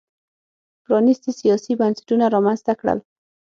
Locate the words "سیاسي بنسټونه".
1.39-2.25